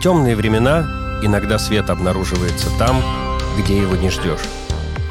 [0.00, 3.02] Темные времена иногда свет обнаруживается там,
[3.58, 4.40] где его не ждешь.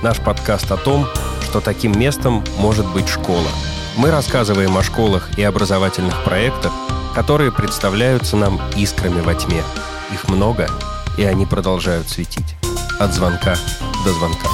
[0.02, 1.06] Наш подкаст о том,
[1.44, 3.50] что таким местом может быть школа.
[3.96, 6.74] Мы рассказываем о школах и образовательных проектах,
[7.14, 9.62] которые представляются нам искрами во тьме.
[10.12, 10.68] Их много,
[11.20, 12.56] и они продолжают светить.
[13.00, 13.54] От звонка
[14.04, 14.50] до звонка.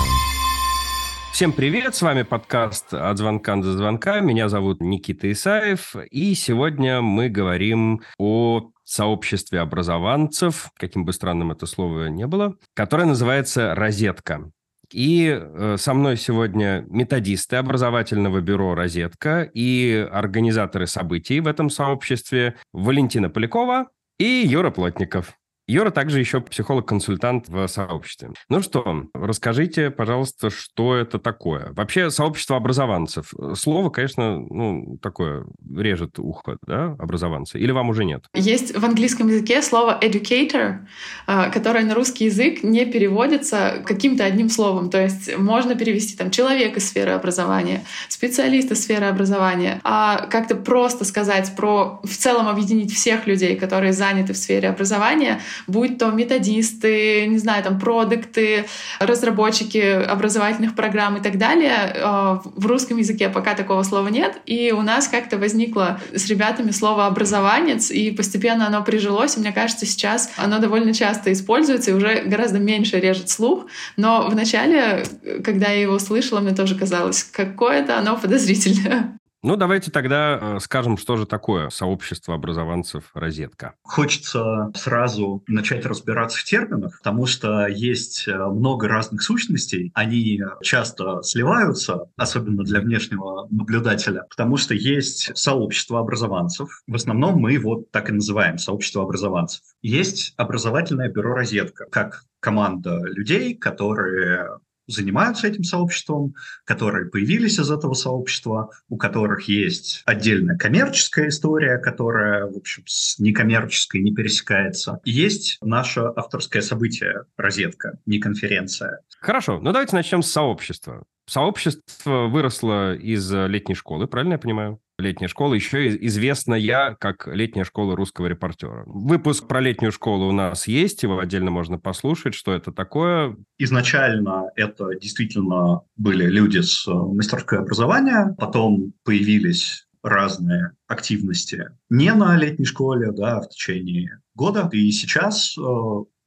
[1.31, 4.19] Всем привет, с вами подкаст «От звонка до звонка».
[4.19, 11.65] Меня зовут Никита Исаев, и сегодня мы говорим о сообществе образованцев, каким бы странным это
[11.65, 14.51] слово не было, которое называется «Розетка».
[14.93, 22.55] И э, со мной сегодня методисты образовательного бюро «Розетка» и организаторы событий в этом сообществе
[22.71, 23.87] Валентина Полякова
[24.19, 25.35] и Юра Плотников.
[25.67, 28.29] Юра также еще психолог-консультант в сообществе.
[28.49, 31.71] Ну что, расскажите, пожалуйста, что это такое?
[31.71, 33.33] Вообще, сообщество образованцев.
[33.55, 37.57] Слово, конечно, ну, такое, режет ухо, да, образованцы.
[37.59, 38.25] Или вам уже нет?
[38.35, 40.85] Есть в английском языке слово educator,
[41.25, 44.91] а, которое на русский язык не переводится каким-то одним словом.
[44.91, 49.81] То есть можно перевести там человек из сферы образования, специалист из сферы образования.
[49.83, 55.41] А как-то просто сказать про в целом объединить всех людей, которые заняты в сфере образования—
[55.67, 58.65] будь то методисты, не знаю, там, продукты,
[58.99, 61.93] разработчики образовательных программ и так далее.
[61.95, 66.71] Э, в русском языке пока такого слова нет, и у нас как-то возникло с ребятами
[66.71, 71.93] слово «образованец», и постепенно оно прижилось, и мне кажется, сейчас оно довольно часто используется и
[71.93, 73.65] уже гораздо меньше режет слух,
[73.97, 75.05] но вначале,
[75.43, 79.17] когда я его слышала, мне тоже казалось, какое-то оно подозрительное.
[79.47, 83.75] Ну, давайте тогда э, скажем, что же такое сообщество образованцев «Розетка».
[83.83, 89.91] Хочется сразу начать разбираться в терминах, потому что есть э, много разных сущностей.
[89.93, 96.81] Они часто сливаются, особенно для внешнего наблюдателя, потому что есть сообщество образованцев.
[96.87, 99.61] В основном мы его так и называем– сообщество образованцев.
[99.83, 104.57] Есть образовательное бюро «Розетка», как команда людей, которые
[104.87, 112.45] занимаются этим сообществом, которые появились из этого сообщества, у которых есть отдельная коммерческая история, которая,
[112.45, 114.99] в общем, с некоммерческой не пересекается.
[115.03, 119.01] Есть наше авторское событие «Розетка», не конференция.
[119.19, 121.03] Хорошо, ну давайте начнем с сообщества.
[121.27, 124.79] Сообщество выросло из летней школы, правильно я понимаю?
[124.97, 128.83] Летняя школа, еще известна я как летняя школа русского репортера.
[128.85, 133.35] Выпуск про летнюю школу у нас есть, его отдельно можно послушать, что это такое.
[133.57, 142.37] Изначально это действительно были люди с э, мастерское образование, потом появились разные активности не на
[142.37, 144.69] летней школе, да, в течение года.
[144.71, 145.61] И сейчас э,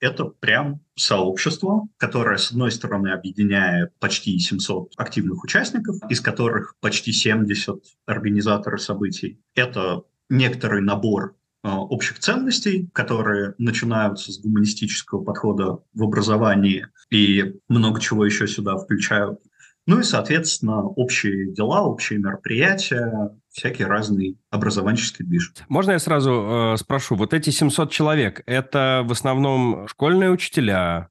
[0.01, 7.13] это прям сообщество, которое, с одной стороны, объединяет почти 700 активных участников, из которых почти
[7.13, 9.41] 70 организаторы событий.
[9.55, 18.01] Это некоторый набор э, общих ценностей, которые начинаются с гуманистического подхода в образовании и много
[18.01, 19.41] чего еще сюда включают.
[19.89, 25.55] Ну и, соответственно, общие дела, общие мероприятия, всякий разный образованческий движ.
[25.71, 31.09] Можно я сразу э, спрошу, вот эти 700 человек, это в основном школьные учителя,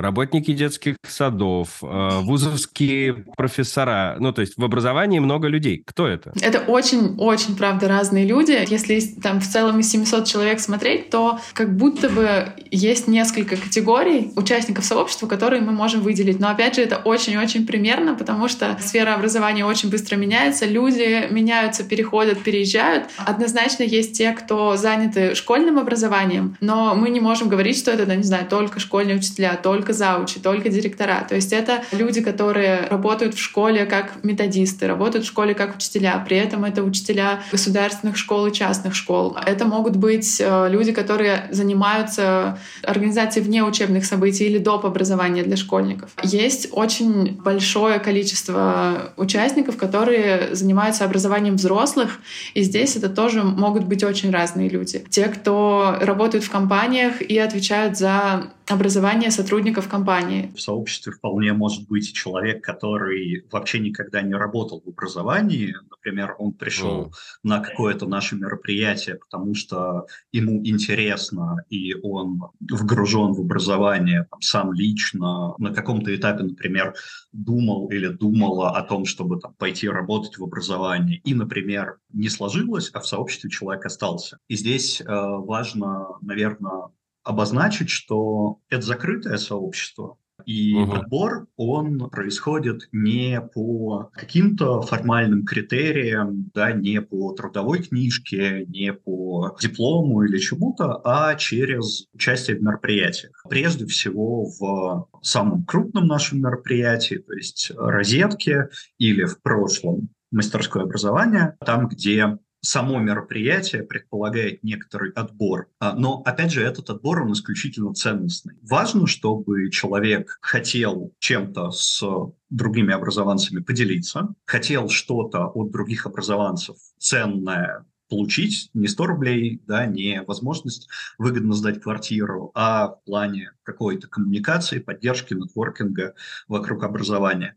[0.00, 4.16] работники детских садов, э, вузовские профессора.
[4.18, 5.82] Ну, то есть в образовании много людей.
[5.84, 6.32] Кто это?
[6.40, 8.58] Это очень-очень, правда, разные люди.
[8.68, 14.32] Если там в целом из 700 человек смотреть, то как будто бы есть несколько категорий
[14.36, 16.40] участников сообщества, которые мы можем выделить.
[16.40, 21.84] Но опять же, это очень-очень примерно, потому что сфера образования очень быстро меняется, люди меняются,
[21.84, 23.08] переходят, переезжают.
[23.18, 28.22] Однозначно есть те, кто заняты школьным образованием, но мы не можем говорить, что это, не
[28.22, 31.26] знаю, только школьные учителя, только только заучи, только директора.
[31.28, 36.22] То есть это люди, которые работают в школе как методисты, работают в школе как учителя.
[36.26, 39.36] При этом это учителя государственных школ и частных школ.
[39.46, 44.86] Это могут быть э, люди, которые занимаются организацией внеучебных событий или доп.
[44.86, 46.10] образования для школьников.
[46.22, 52.20] Есть очень большое количество участников, которые занимаются образованием взрослых,
[52.54, 55.04] и здесь это тоже могут быть очень разные люди.
[55.10, 60.52] Те, кто работают в компаниях и отвечают за образование сотрудников компании.
[60.54, 65.74] В сообществе вполне может быть человек, который вообще никогда не работал в образовании.
[65.90, 67.12] Например, он пришел mm.
[67.42, 74.72] на какое-то наше мероприятие, потому что ему интересно, и он вгружен в образование там, сам
[74.72, 75.54] лично.
[75.58, 76.94] На каком-то этапе, например,
[77.32, 81.20] думал или думала о том, чтобы там, пойти работать в образовании.
[81.24, 84.38] И, например, не сложилось, а в сообществе человек остался.
[84.48, 86.88] И здесь э, важно, наверное,
[87.22, 90.92] обозначить, что это закрытое сообщество, И угу.
[90.94, 99.56] отбор, он происходит не по каким-то формальным критериям, да, не по трудовой книжке, не по
[99.60, 103.44] диплому или чему-то, а через участие в мероприятиях.
[103.48, 108.68] Прежде всего в самом крупном нашем мероприятии, то есть розетке
[108.98, 115.68] или в прошлом мастерское образование, там, где само мероприятие предполагает некоторый отбор.
[115.78, 118.54] А, но, опять же, этот отбор, он исключительно ценностный.
[118.62, 122.02] Важно, чтобы человек хотел чем-то с
[122.50, 130.22] другими образованцами поделиться, хотел что-то от других образованцев ценное получить не 100 рублей, да, не
[130.26, 136.14] возможность выгодно сдать квартиру, а в плане какой-то коммуникации, поддержки, нетворкинга
[136.48, 137.56] вокруг образования.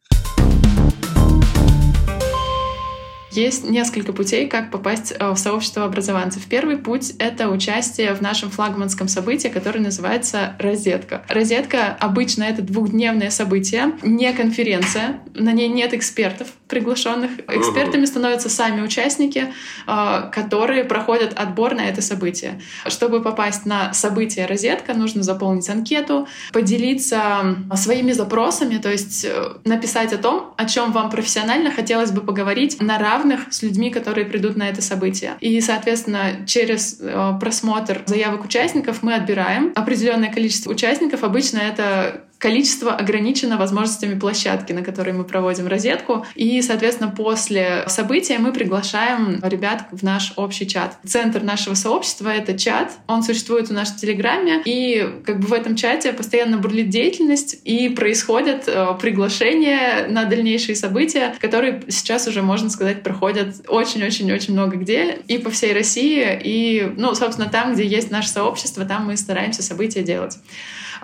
[3.34, 6.46] Есть несколько путей, как попасть э, в сообщество образованцев.
[6.46, 11.26] Первый путь— это участие в нашем флагманском событии, которое называется «Розетка».
[11.30, 17.32] «Розетка» обычно это двухдневное событие, не конференция, на ней нет экспертов приглашенных.
[17.48, 19.52] Экспертами становятся сами участники,
[19.88, 22.62] э, которые проходят отбор на это событие.
[22.86, 30.14] Чтобы попасть на событие «Розетка», нужно заполнить анкету, поделиться своими запросами, то есть э, написать
[30.14, 34.26] о том, о чем вам профессионально хотелось бы поговорить на равных равных с людьми, которые
[34.26, 35.36] придут на это событие.
[35.40, 41.24] И, соответственно, через э, просмотр заявок участников мы отбираем определенное количество участников.
[41.24, 46.26] Обычно это количество ограничено возможностями площадки, на которой мы проводим розетку.
[46.36, 50.98] И, соответственно, после события мы приглашаем ребят в наш общий чат.
[51.08, 52.92] Центр нашего сообщества— это чат.
[53.08, 54.62] Он существует у нас в Телеграме.
[54.66, 60.76] И как бы в этом чате постоянно бурлит деятельность и происходят э, приглашения на дальнейшие
[60.76, 66.38] события, которые сейчас уже, можно сказать, проходят очень-очень-очень много где и по всей России.
[66.44, 70.38] И, ну, собственно, там, где есть наше сообщество, там мы стараемся события делать.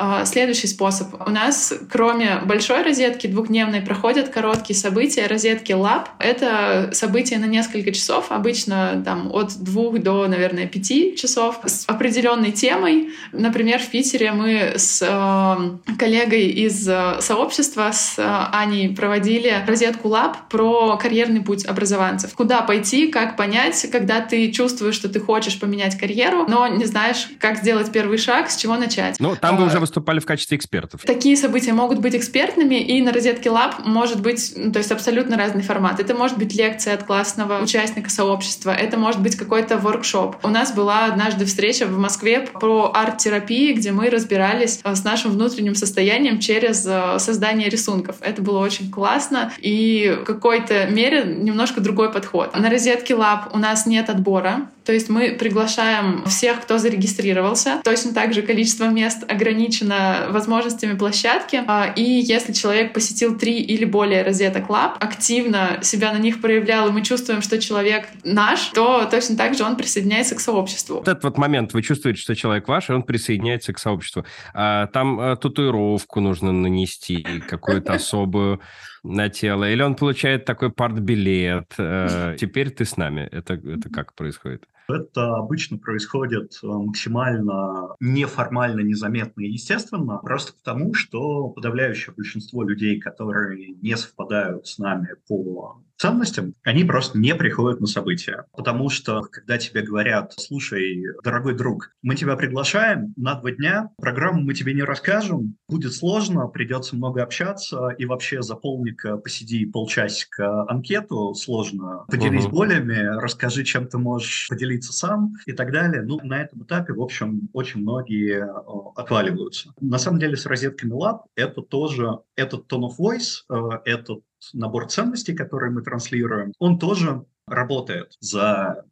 [0.01, 1.13] А, следующий способ.
[1.29, 6.07] У нас, кроме большой розетки двухдневной, проходят короткие события розетки Lab.
[6.17, 12.51] Это события на несколько часов, обычно там от двух до, наверное, пяти часов, с определенной
[12.51, 13.11] темой.
[13.31, 20.09] Например, в Питере мы с э, коллегой из э, сообщества, с э, Аней, проводили розетку
[20.09, 22.33] Lab про карьерный путь образованцев.
[22.33, 27.29] Куда пойти, как понять, когда ты чувствуешь, что ты хочешь поменять карьеру, но не знаешь,
[27.39, 29.17] как сделать первый шаг, с чего начать.
[29.19, 31.01] Ну, там вы уже выступали в качестве экспертов.
[31.19, 35.35] Такие события могут быть экспертными, и на розетке Lab может быть, ну, то есть абсолютно
[35.35, 35.99] разный формат.
[35.99, 40.37] Это может быть лекция от классного участника сообщества, это может быть какой-то воркшоп.
[40.43, 45.31] У нас была однажды встреча в Москве про арт-терапии, где мы разбирались э, с нашим
[45.31, 48.15] внутренним состоянием через э, создание рисунков.
[48.21, 52.57] Это было очень классно и в какой-то мере немножко другой подход.
[52.57, 57.79] На розетке Lab у нас нет отбора, то есть мы приглашаем всех, кто зарегистрировался.
[57.83, 61.61] Точно так же количество мест ограничено возможностями площадки.
[61.67, 66.89] А, и если человек посетил три или более розеток лаб, активно себя на них проявлял,
[66.89, 70.95] и мы чувствуем, что человек наш, то точно так же он присоединяется к сообществу.
[70.95, 74.25] Вот этот вот момент, вы чувствуете, что человек ваш, и он присоединяется к сообществу.
[74.55, 78.59] А, там а, татуировку нужно нанести, какую-то особую
[79.03, 81.75] на тело, или он получает такой партбилет.
[81.77, 83.29] Э, теперь ты с нами.
[83.31, 84.65] Это, это как происходит?
[84.89, 92.99] Это обычно происходит э, максимально неформально, незаметно и естественно, просто потому, что подавляющее большинство людей,
[92.99, 98.45] которые не совпадают с нами по ценностям, они просто не приходят на события.
[98.55, 104.41] Потому что, когда тебе говорят, слушай, дорогой друг, мы тебя приглашаем на два дня, программу
[104.41, 111.33] мы тебе не расскажем, будет сложно, придется много общаться, и вообще заполни-ка, посиди полчасика анкету,
[111.33, 112.51] сложно, поделись uh-huh.
[112.51, 116.01] болями, расскажи, чем ты можешь поделиться сам и так далее.
[116.03, 118.47] Ну, на этом этапе, в общем, очень многие
[118.95, 119.73] отваливаются.
[119.81, 124.21] На самом деле с розетками Lab это тоже этот tone of voice, э, этот
[124.53, 128.85] набор ценностей, которые мы транслируем, он тоже работает за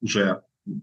[0.00, 0.42] уже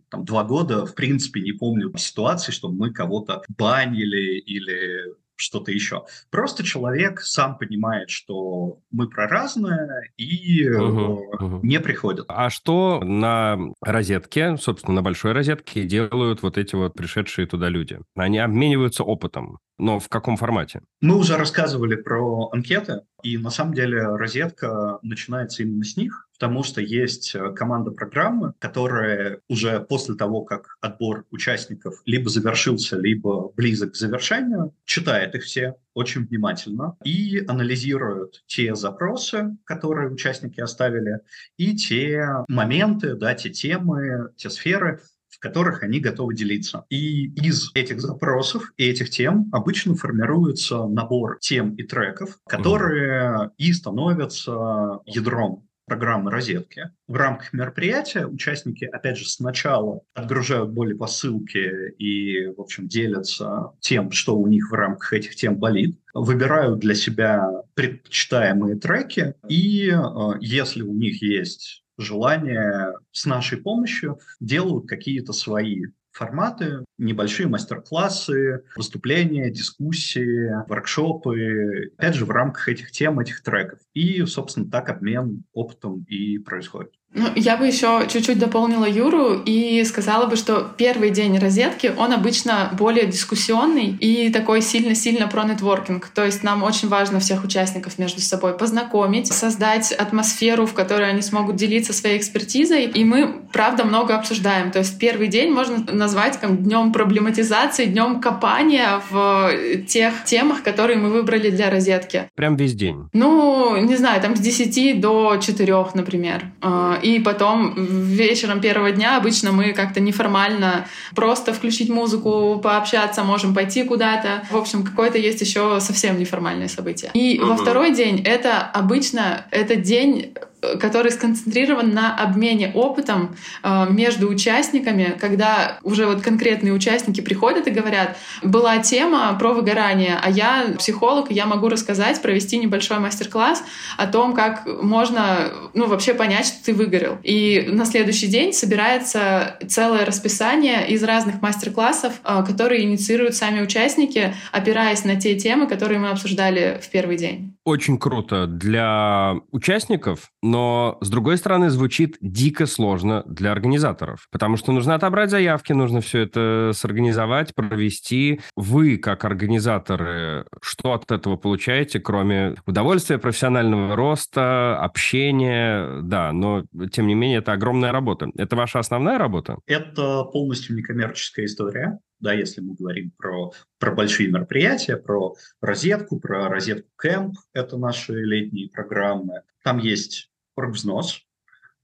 [0.10, 6.04] там, два года, в принципе, не помню ситуации, что мы кого-то банили или что-то еще.
[6.30, 11.60] Просто человек сам понимает, что мы про разное и угу, угу.
[11.64, 12.26] не приходит.
[12.28, 18.00] А что на розетке, собственно, на большой розетке делают вот эти вот пришедшие туда люди?
[18.16, 19.60] Они обмениваются опытом.
[19.80, 20.82] Но в каком формате?
[21.00, 26.64] Мы уже рассказывали про анкеты, и на самом деле розетка начинается именно с них, потому
[26.64, 33.52] что есть э, команда программы, которая уже после того, как отбор участников либо завершился, либо
[33.56, 41.20] близок к завершению, читает их все очень внимательно и анализирует те запросы, которые участники оставили,
[41.58, 45.02] и те моменты, да, те темы, те сферы,
[45.40, 46.86] в которых они готовы делиться.
[46.90, 53.52] И из этих запросов и этих тем обычно формируется набор тем и треков, которые mm.
[53.58, 56.92] и становятся ядром программы розетки.
[57.08, 63.72] В рамках мероприятия участники, опять же, сначала отгружают боли по ссылке и, в общем, делятся
[63.80, 69.90] тем, что у них в рамках этих тем болит, выбирают для себя предпочитаемые треки, и
[69.90, 69.98] э,
[70.42, 79.52] если у них есть желание с нашей помощью делают какие-то свои форматы, небольшие мастер-классы, выступления,
[79.52, 83.80] дискуссии, воркшопы, опять же, в рамках этих тем, этих треков.
[83.94, 86.99] И, собственно, так обмен опытом и происходит.
[87.14, 92.14] Ну, я бы еще чуть-чуть дополнила Юру и сказала бы, что первый день розетки, он
[92.14, 96.08] обычно более дискуссионный и такой сильно-сильно про нетворкинг.
[96.10, 101.22] То есть нам очень важно всех участников между собой познакомить, создать атмосферу, в которой они
[101.22, 102.86] смогут делиться своей экспертизой.
[102.86, 104.72] И мы, правда, много обсуждаем.
[104.72, 109.52] То есть первый день можно назвать как днем проблематизации, днем копания в
[109.88, 112.30] тех темах, которые мы выбрали для розетки.
[112.36, 113.10] Прям весь день?
[113.14, 119.18] Ну, не знаю, там с 10 до 4, например а, и потом вечером первого дня
[119.18, 124.44] обычно мы как-то неформально просто включить музыку, пообщаться, можем пойти куда-то.
[124.52, 127.12] В общем, какое-то есть еще совсем неформальное событие.
[127.14, 127.46] И uh-huh.
[127.46, 130.34] во второй день это обычно это день
[130.80, 137.72] который сконцентрирован на обмене опытом э, между участниками, когда уже вот конкретные участники приходят и
[137.72, 143.64] говорят, была тема про выгорание, а я психолог, и я могу рассказать, провести небольшой мастер-класс
[143.98, 147.18] о том, как можно ну, вообще понять, что ты выгорел.
[147.24, 154.34] И на следующий день собирается целое расписание из разных мастер-классов, э, которые инициируют сами участники,
[154.52, 157.56] опираясь на те темы, которые мы обсуждали в первый день.
[157.66, 164.72] Очень круто для участников, но, с другой стороны, звучит дико сложно для организаторов, потому что
[164.72, 168.42] нужно отобрать заявки, нужно все это сорганизовать, провести.
[168.56, 176.02] Вы, как организаторы, что от этого получаете, кроме удовольствия, профессионального роста, общения?
[176.02, 178.30] Да, но, тем не менее, это огромная работа.
[178.36, 179.58] Это ваша основная работа?
[179.68, 186.50] Это полностью некоммерческая история да, если мы говорим про, про большие мероприятия, про розетку, про
[186.50, 189.44] розетку кэмп, это наши летние программы.
[189.64, 190.30] Там есть
[190.68, 191.22] взнос,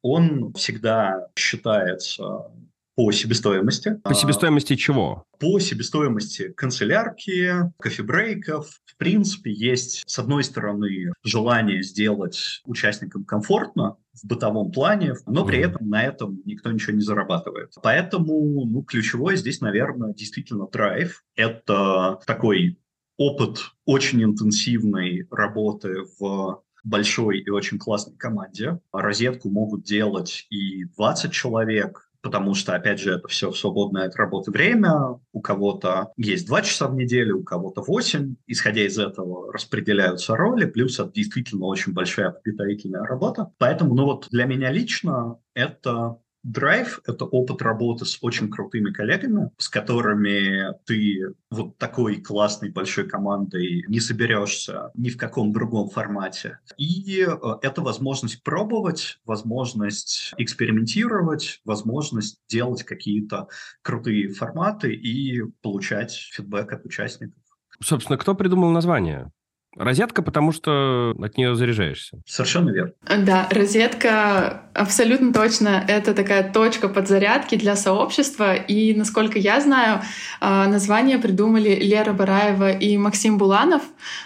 [0.02, 2.52] он всегда считается
[2.96, 4.00] по себестоимости.
[4.04, 5.26] По себестоимости чего?
[5.40, 8.82] По себестоимости канцелярки, кофебрейков.
[8.86, 15.60] В принципе, есть, с одной стороны, желание сделать участникам комфортно в бытовом плане, но при
[15.60, 17.74] этом на этом никто ничего не зарабатывает.
[17.84, 21.26] Поэтому ну, ключевой здесь, наверное, действительно драйв.
[21.36, 22.80] Это такой
[23.18, 28.80] опыт очень интенсивной работы в большой и очень классной команде.
[28.94, 34.50] Розетку могут делать и 20 человек, потому что, опять же, это все свободное от работы
[34.52, 35.20] время.
[35.32, 38.36] У кого-то есть 2 часа в неделю, у кого-то 8.
[38.48, 43.52] Исходя из этого распределяются роли, плюс это действительно очень большая подготовительная работа.
[43.58, 49.50] Поэтому, ну вот для меня лично это Драйв— это опыт работы с очень крутыми коллегами,
[49.58, 56.60] с которыми ты вот такой классной большой командой не соберешься ни в каком другом формате.
[56.78, 63.48] И э, это возможность пробовать, возможность экспериментировать, возможность делать какие-то
[63.82, 67.42] крутые форматы и получать фидбэк от участников.
[67.82, 69.32] Собственно, кто придумал название?
[69.76, 72.20] Розетка, потому что от нее заряжаешься.
[72.26, 72.94] Совершенно верно.
[73.26, 78.56] Да, розетка абсолютно точно это такая точка подзарядки для сообщества.
[78.56, 80.02] И, насколько я знаю,
[80.40, 83.82] а, название придумали Лера Бараева и Максим Буланов.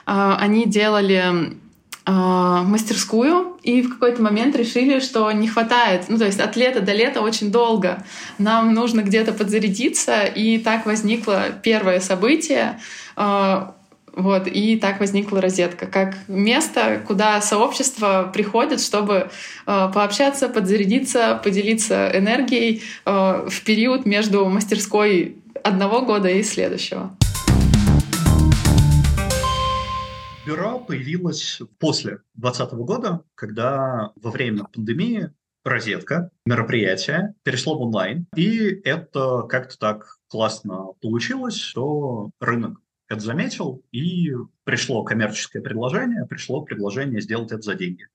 [0.06, 1.58] А, они делали
[2.06, 6.82] а, мастерскую и в какой-то момент решили, что не хватает, ну то есть от лета
[6.82, 8.04] до лета очень долго,
[8.40, 12.80] нам нужно где-то подзарядиться, и так возникло первое событие
[14.16, 22.12] вот, и так возникла розетка, как место, куда сообщество приходит, чтобы э, пообщаться, подзарядиться, поделиться
[22.14, 27.12] энергией э, в период между мастерской одного года и следующего.
[30.46, 35.30] Бюро появилось после 2020 года, когда во время пандемии
[35.64, 43.84] розетка, мероприятие перешло в онлайн, и это как-то так классно получилось, что рынок это заметил,
[43.92, 44.32] и
[44.64, 48.08] пришло коммерческое предложение, пришло предложение сделать это за деньги.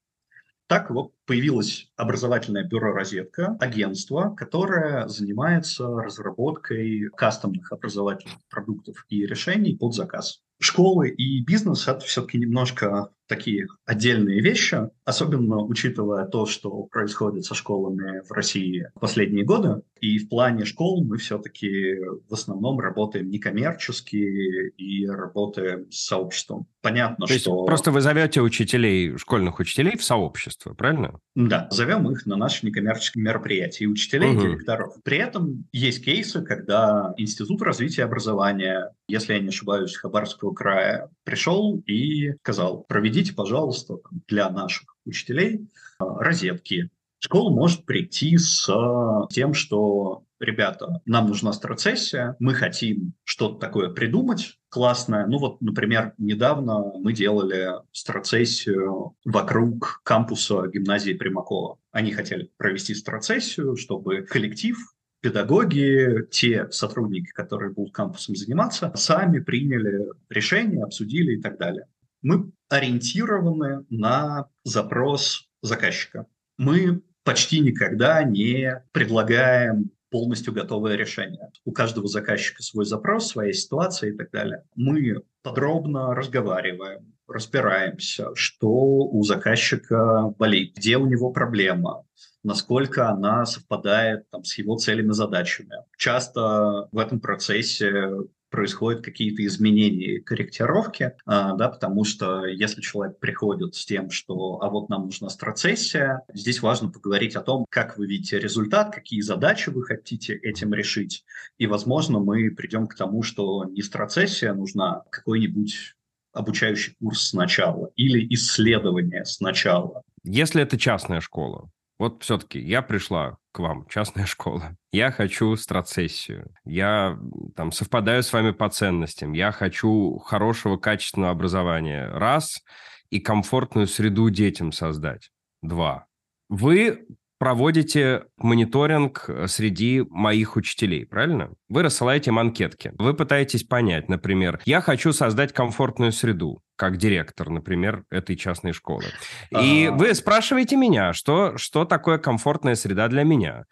[0.67, 9.77] Так вот появилось образовательное бюро «Розетка», агентство, которое занимается разработкой кастомных образовательных продуктов и решений
[9.77, 10.41] под заказ.
[10.61, 17.55] Школы и бизнес– это все-таки немножко такие отдельные вещи, особенно учитывая то, что происходит со
[17.55, 19.83] школами в России в последние годы.
[20.01, 21.97] И в плане школ мы все-таки
[22.29, 26.67] в основном работаем некоммерчески и работаем с сообществом.
[26.83, 27.65] Понятно, то что...
[27.65, 31.19] просто вы зовете учителей, школьных учителей в сообщество, правильно?
[31.35, 34.41] Да, зовем их на наши некоммерческие мероприятия, и учителей, угу.
[34.41, 34.95] и директоров.
[35.03, 41.83] При этом есть кейсы, когда Институт развития образования, если я не ошибаюсь, Хабаровского края, пришел
[41.87, 45.69] и сказал, проведите проведите, пожалуйста, для наших учителей
[45.99, 46.91] а, розетки.
[47.21, 53.91] Школа может прийти с а, тем, что ребята, нам нужна страцессия, мы хотим что-то такое
[53.91, 55.27] придумать классное.
[55.27, 61.79] Ну вот, например, недавно мы делали страцессию вокруг кампуса гимназии Примакова.
[61.93, 64.77] Они хотели провести страцессию, чтобы коллектив
[65.21, 71.87] педагоги, те сотрудники, которые будут кампусом заниматься, сами приняли решение, обсудили и так далее
[72.25, 76.27] мы ориентированы на запрос заказчика.
[76.59, 81.51] Мы почти никогда не предлагаем полностью готовое решение.
[81.65, 84.65] У каждого заказчика свой запрос, своя ситуация и так далее.
[84.77, 92.05] Мы подробно разговариваем, разбираемся, что у заказчика болит, где у него проблема,
[92.45, 95.77] насколько она совпадает там, с его целями и задачами.
[95.97, 98.11] Часто в этом процессе
[98.55, 104.71] происходят какие-то изменения, корректировки, а, да, потому что если человек приходит с тем, что а
[104.71, 109.71] вот нам нужна страцессия, здесь важно поговорить о том, как вы видите результат, какие задачи
[109.71, 111.25] вы хотите этим решить,
[111.59, 115.97] и, возможно, мы придем к тому, что не страцессия нужна, а какой-нибудь
[116.33, 120.03] обучающий курс сначала или исследование сначала.
[120.23, 121.69] Если это частная школа,
[121.99, 124.77] вот все-таки я пришла к вам, частная школа.
[124.93, 126.53] Я хочу страцессию.
[126.65, 127.17] Я
[127.55, 129.33] там совпадаю с вами по ценностям.
[129.33, 132.09] Я хочу хорошего, качественного образования.
[132.09, 132.63] Раз.
[133.11, 135.31] И комфортную среду детям создать.
[135.63, 136.07] Два.
[136.49, 137.07] Вы
[137.39, 141.53] проводите мониторинг э, среди моих учителей, правильно?
[141.69, 142.93] Вы рассылаете им анкетки.
[142.99, 149.05] Вы пытаетесь понять, например, я хочу создать комфортную среду, как директор, например, этой частной школы.
[149.51, 149.97] И А-а-а.
[149.97, 153.65] вы спрашиваете меня, что, что такое комфортная среда для меня.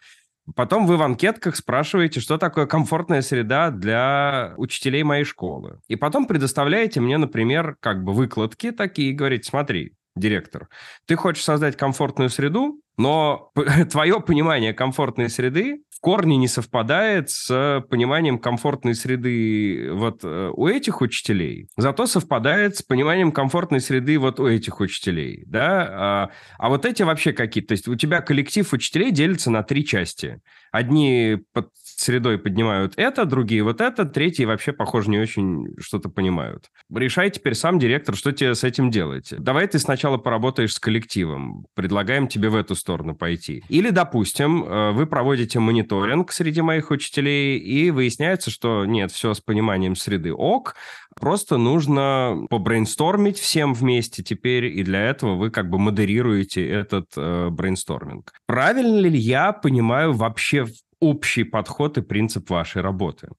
[0.55, 5.79] Потом вы в анкетках спрашиваете, что такое комфортная среда для учителей моей школы.
[5.87, 10.67] И потом предоставляете мне, например, как бы выкладки такие и говорите, смотри, директор,
[11.05, 13.51] ты хочешь создать комфортную среду, но
[13.91, 20.67] твое понимание комфортной среды в корне не совпадает с пониманием комфортной среды вот э, у
[20.67, 26.69] этих учителей, зато совпадает с пониманием комфортной среды вот у этих учителей, да, а, а
[26.69, 30.41] вот эти вообще какие-то, то есть у тебя коллектив учителей делится на три части.
[30.71, 36.69] Одни под средой поднимают это, другие вот это, третьи вообще, похоже, не очень что-то понимают.
[36.93, 39.33] Решай теперь сам директор, что тебе с этим делать.
[39.37, 43.63] Давай ты сначала поработаешь с коллективом, предлагаем тебе в эту сторону пойти.
[43.69, 49.41] Или, допустим, э, вы проводите мониторинг среди моих учителей, и выясняется, что нет, все с
[49.41, 50.75] пониманием среды ок,
[51.19, 57.49] просто нужно побрейнстормить всем вместе теперь, и для этого вы как бы модерируете этот э,
[57.49, 58.31] брейнсторминг.
[58.47, 60.65] Правильно ли я понимаю вообще
[61.03, 63.29] общий подход и принцип вашей работы?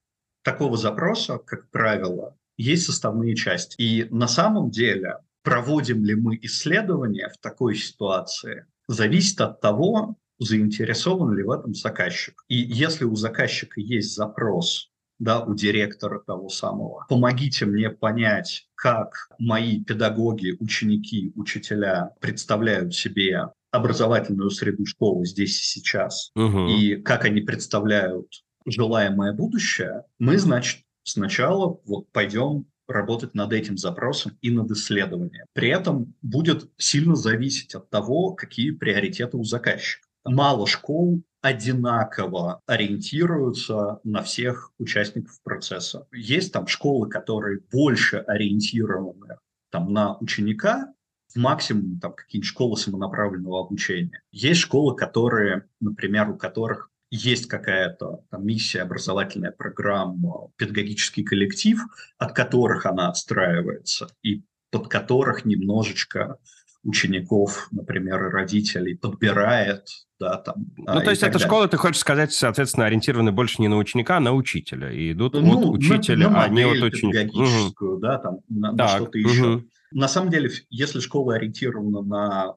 [0.43, 3.75] Такого запроса, как правило, есть составные части.
[3.79, 11.35] И на самом деле, проводим ли мы исследования в такой ситуации, зависит от того, заинтересован
[11.35, 12.45] ли в этом заказчик.
[12.49, 19.29] И если у заказчика есть запрос, да, у директора того самого, помогите мне понять, как
[19.39, 26.69] мои педагоги, ученики, учителя представляют себе образовательную среду школы здесь и сейчас, угу.
[26.69, 28.29] и как они представляют
[28.65, 35.47] желаемое будущее, мы, значит, сначала вот пойдем работать над этим запросом и над исследованием.
[35.55, 40.07] При этом будет сильно зависеть от того, какие приоритеты у заказчика.
[40.25, 46.07] Мало школ одинаково ориентируются на всех участников процесса.
[46.13, 49.39] Есть там школы, которые больше ориентированы
[49.71, 50.95] там, на ученика,
[51.35, 54.23] максимум там какие-нибудь школы самонаправленного обучения.
[54.31, 61.81] Есть школы, которые, например, у которых есть какая-то там, миссия, образовательная программа, педагогический коллектив,
[62.19, 66.39] от которых она отстраивается, и под которых немножечко
[66.83, 69.87] учеников, например, и родителей подбирает,
[70.21, 70.67] да, там.
[70.77, 74.19] Ну, а, то есть эта школа, ты хочешь сказать, соответственно, ориентированы больше не на ученика,
[74.19, 77.23] а на учителя, и идут ну, от учителя, на, на а не от ученика.
[77.23, 78.01] педагогическую, угу.
[78.01, 79.65] да, там, на, на что-то еще.
[79.95, 82.55] На самом деле, если школа ориентирована на,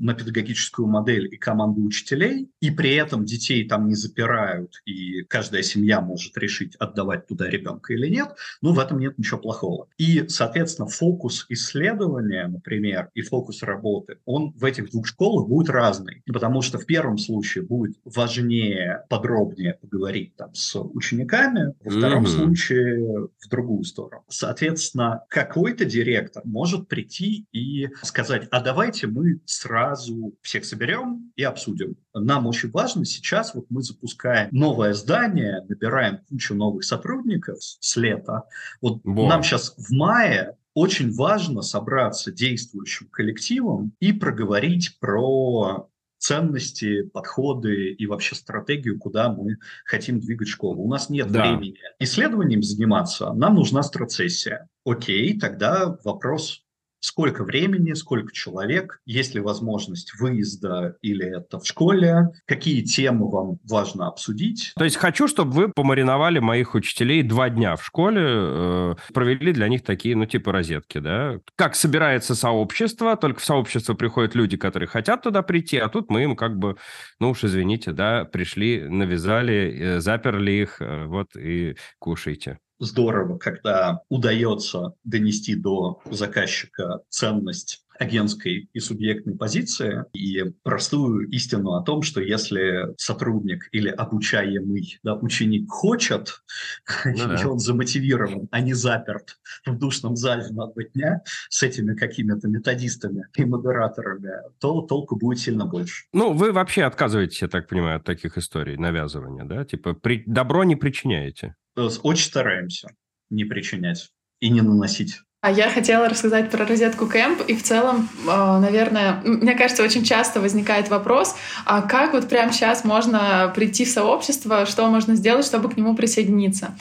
[0.00, 5.62] на педагогическую модель и команду учителей, и при этом детей там не запирают, и каждая
[5.62, 9.88] семья может решить, отдавать туда ребенка или нет, ну, в этом нет ничего плохого.
[9.96, 16.22] И, соответственно, фокус исследования, например, и фокус работы, он в этих двух школах будет разный.
[16.26, 22.26] Потому что в первом случае будет важнее, подробнее поговорить там с учениками, во втором mm-hmm.
[22.26, 24.24] случае в другую сторону.
[24.28, 31.96] Соответственно, какой-то директор может прийти и сказать, а давайте мы сразу всех соберем и обсудим.
[32.14, 38.44] Нам очень важно сейчас, вот мы запускаем новое здание, набираем кучу новых сотрудников с лета.
[38.80, 39.28] Вот Во.
[39.28, 45.88] нам сейчас в мае очень важно собраться действующим коллективом и проговорить про
[46.22, 50.82] ценности, подходы и вообще стратегию, куда мы хотим двигать школу.
[50.82, 51.42] У нас нет да.
[51.42, 54.68] времени исследованием заниматься, нам нужна страцессия.
[54.84, 56.61] Окей, тогда вопрос
[57.02, 63.58] сколько времени, сколько человек, есть ли возможность выезда или это в школе, какие темы вам
[63.68, 64.72] важно обсудить.
[64.76, 69.68] То есть хочу, чтобы вы помариновали моих учителей два дня в школе, э, провели для
[69.68, 71.40] них такие, ну, типа розетки, да?
[71.56, 76.22] Как собирается сообщество, только в сообщество приходят люди, которые хотят туда прийти, а тут мы
[76.22, 76.76] им как бы,
[77.18, 84.02] ну уж извините, да, пришли, навязали, э, заперли их, э, вот и кушайте здорово, когда
[84.08, 92.20] удается донести до заказчика ценность агентской и субъектной позиции и простую истину о том, что
[92.20, 96.42] если сотрудник или обучаемый да, ученик хочет,
[97.04, 97.40] ну, да.
[97.40, 102.48] и он замотивирован, а не заперт в душном зале на два дня с этими какими-то
[102.48, 106.04] методистами и модераторами, то толку будет сильно больше.
[106.12, 109.64] Ну, вы вообще отказываетесь, я так понимаю, от таких историй навязывания, да?
[109.64, 110.22] Типа при...
[110.26, 111.54] добро не причиняете?
[111.76, 112.88] Очень стараемся
[113.32, 115.22] не причинять и не наносить.
[115.44, 120.04] А я хотела рассказать про розетку Кэмп, и в целом, э, наверное, мне кажется, очень
[120.04, 121.34] часто возникает вопрос,
[121.66, 125.96] а как вот прямо сейчас можно прийти в сообщество, что можно сделать, чтобы к нему
[125.96, 126.76] присоединиться?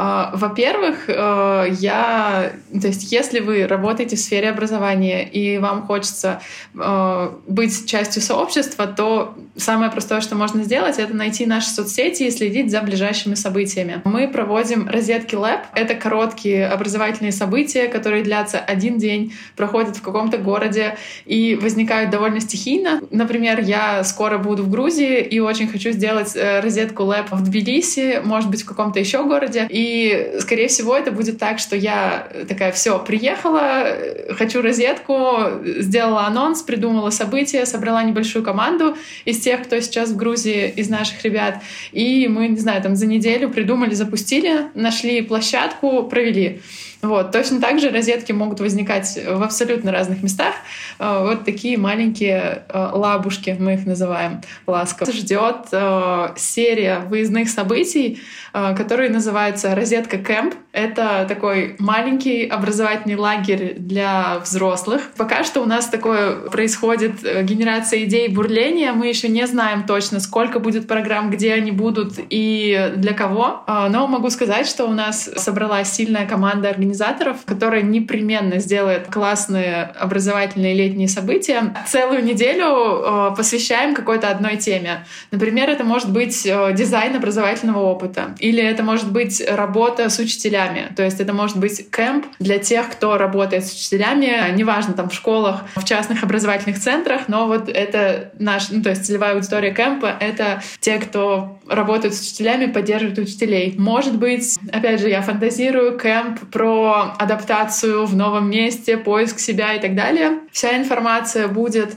[0.00, 6.40] А, во-первых, э, я, то есть, если вы работаете в сфере образования и вам хочется
[6.74, 12.30] э, быть частью сообщества, то самое простое, что можно сделать, это найти наши соцсети и
[12.30, 14.00] следить за ближайшими событиями.
[14.04, 15.62] Мы проводим розетки Lab.
[15.74, 22.40] Это короткие образовательные события, которые длятся один день, проходят в каком-то городе и возникают довольно
[22.40, 23.00] стихийно.
[23.10, 28.20] Например, я скоро буду в Грузии и очень хочу сделать э, розетку Lab в Тбилиси,
[28.24, 29.66] может быть, в каком-то еще городе.
[29.68, 33.96] И, скорее всего, это будет так, что я такая, все, приехала,
[34.38, 35.16] хочу розетку,
[35.64, 41.24] сделала анонс, придумала события, собрала небольшую команду из тех, кто сейчас в Грузии, из наших
[41.24, 41.60] ребят.
[41.90, 46.60] И мы, не знаю, там за неделю придумали, запустили, нашли площадку, провели.
[47.02, 47.30] Вот.
[47.30, 50.54] Точно так же розетки могут возникать в абсолютно разных местах.
[50.98, 55.12] Э, вот такие маленькие э, лабушки, мы их называем ласково.
[55.12, 58.20] Ждет э, серия выездных событий,
[58.52, 60.54] который называется «Розетка Кэмп».
[60.72, 65.10] Это такой маленький образовательный лагерь для взрослых.
[65.16, 68.92] Пока что у нас такое происходит генерация идей бурления.
[68.92, 73.64] Мы еще не знаем точно, сколько будет программ, где они будут и для кого.
[73.66, 79.82] Но могу сказать, что у нас собралась сильная команда организаторов организаторов, которая непременно сделает классные
[79.82, 81.74] образовательные летние события.
[81.86, 85.04] Целую неделю э, посвящаем какой-то одной теме.
[85.30, 90.92] Например, это может быть э, дизайн образовательного опыта, или это может быть работа с учителями,
[90.96, 95.14] то есть это может быть кемп для тех, кто работает с учителями, неважно, там в
[95.14, 100.16] школах, в частных образовательных центрах, но вот это наш, ну, то есть целевая аудитория кемпа—
[100.20, 103.74] это те, кто работают с учителями, поддерживают учителей.
[103.78, 109.80] Может быть, опять же, я фантазирую кемп про адаптацию в новом месте, поиск себя и
[109.80, 110.40] так далее.
[110.52, 111.96] Вся информация будет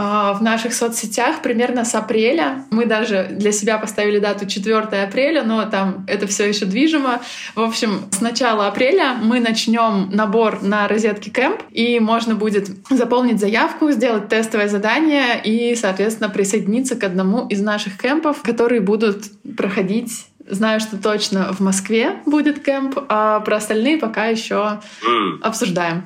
[0.00, 2.64] а, в наших соцсетях примерно с апреля.
[2.70, 7.20] Мы даже для себя поставили дату 4 апреля, но там это все еще движимо.
[7.56, 13.40] В общем, с начала апреля мы начнем набор на розетки кэмп, и можно будет заполнить
[13.40, 19.24] заявку, сделать тестовое задание и, соответственно, присоединиться к одному из наших кемпов, которые будут
[19.56, 24.80] проходить Знаю, что точно в Москве будет кемп, а про остальные пока еще
[25.42, 26.04] обсуждаем.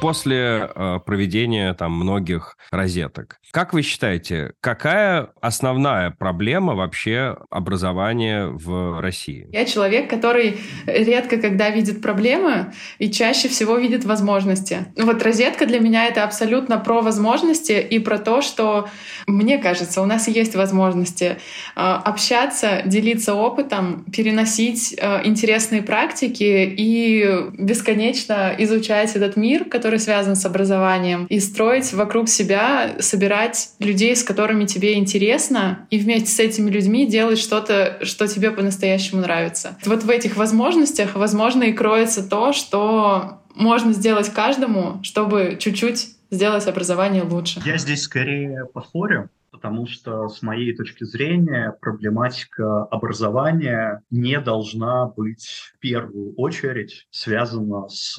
[0.00, 3.38] После э, проведения там многих розеток.
[3.50, 9.48] Как вы считаете, какая основная проблема вообще образования в России?
[9.52, 14.86] Я человек, который редко когда видит проблемы и чаще всего видит возможности.
[14.96, 18.88] Вот розетка для меня это абсолютно про возможности и про то, что
[19.26, 21.38] мне кажется, у нас есть возможности
[21.74, 30.36] э, общаться, делиться опытом, переносить э, интересные практики и бесконечно изучать этот мир, который связан
[30.36, 36.38] с образованием, и строить вокруг себя, собирать людей, с которыми тебе интересно, и вместе с
[36.38, 39.78] этими людьми делать что-то, что тебе по-настоящему нравится.
[39.86, 46.66] Вот в этих возможностях, возможно, и кроется то, что можно сделать каждому, чтобы чуть-чуть сделать
[46.66, 47.62] образование лучше.
[47.64, 55.72] Я здесь скорее поспорю потому что с моей точки зрения проблематика образования не должна быть
[55.74, 58.18] в первую очередь связана с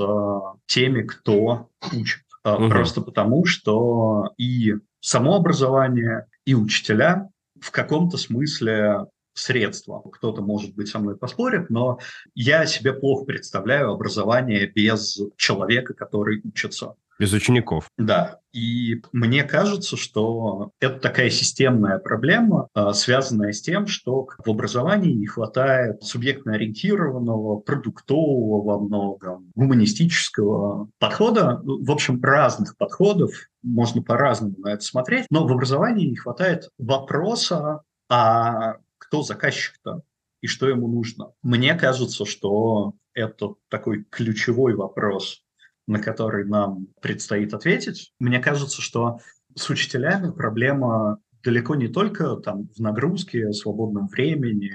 [0.66, 2.22] теми, кто учит.
[2.44, 2.70] Угу.
[2.70, 10.02] Просто потому, что и само образование, и учителя в каком-то смысле средства.
[10.12, 12.00] Кто-то, может быть, со мной поспорит, но
[12.36, 16.96] я себе плохо представляю образование без человека, который учится.
[17.20, 17.90] Без учеников.
[17.98, 18.40] Да.
[18.54, 25.12] И мне кажется, что это такая системная проблема, а, связанная с тем, что в образовании
[25.12, 34.74] не хватает субъектно-ориентированного, продуктового во многом, гуманистического подхода, в общем, разных подходов, можно по-разному на
[34.74, 40.02] это смотреть, но в образовании не хватает вопроса, а кто заказчик-то
[40.42, 41.34] и что ему нужно.
[41.44, 45.44] Мне кажется, что это такой ключевой вопрос
[45.90, 48.14] на который нам предстоит ответить.
[48.20, 49.20] Мне кажется, что
[49.56, 54.72] с учителями проблема далеко не только там в нагрузке, свободном времени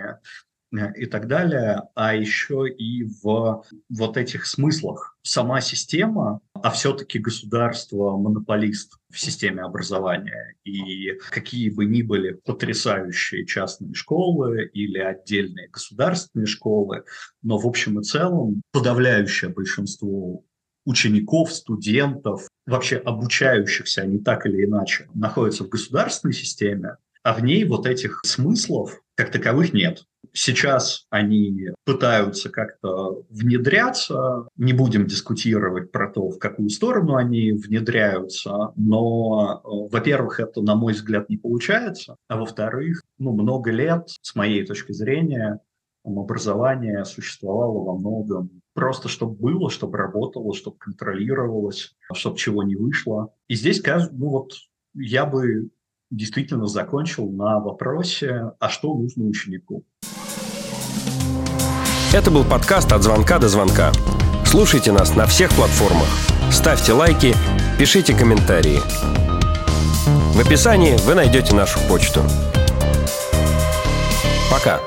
[0.77, 5.17] э, и так далее, а еще и в вот этих смыслах.
[5.23, 10.57] Сама система, а все-таки государство монополист в системе образования.
[10.65, 17.05] И какие бы ни были потрясающие частные школы или отдельные государственные школы,
[17.43, 20.43] но в общем и целом подавляющее большинство
[20.85, 27.65] учеников, студентов, вообще обучающихся, они так или иначе находятся в государственной системе, а в ней
[27.65, 30.05] вот этих смыслов как таковых нет.
[30.33, 34.49] Сейчас они пытаются как-то внедряться.
[34.57, 40.75] Не будем дискутировать про то, в какую сторону они внедряются, но, э, во-первых, это, на
[40.75, 45.61] мой взгляд, не получается, а во-вторых, ну, много лет, с моей точки зрения,
[46.05, 53.33] образование существовало во многом просто чтобы было, чтобы работало, чтобы контролировалось, чтобы чего не вышло.
[53.49, 54.53] И здесь, ну вот,
[54.95, 55.71] я бы
[56.11, 59.85] действительно закончил на вопросе, а что нужно ученику.
[62.13, 63.91] Это был подкаст «От звонка до звонка».
[64.45, 66.07] Слушайте нас на всех платформах.
[66.53, 67.35] Ставьте лайки,
[67.77, 68.79] пишите комментарии.
[70.35, 72.21] В описании вы найдете нашу почту.
[74.51, 74.79] Пока.